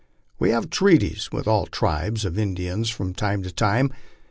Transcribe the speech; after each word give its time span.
We 0.39 0.49
have 0.49 0.71
treaties 0.71 1.31
with 1.31 1.47
all 1.47 1.67
tribes 1.67 2.25
of 2.25 2.39
Indians 2.39 2.89
from 2.89 3.13
time 3.13 3.43
to 3.43 3.51
time. 3.51 3.91